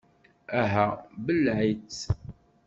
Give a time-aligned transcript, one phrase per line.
[0.61, 0.87] Aha,
[1.25, 1.99] belleε-itt!